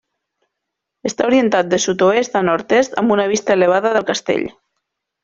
[1.09, 4.49] Està orientat de sud-oest a nord-est, amb una vista elevada del castell.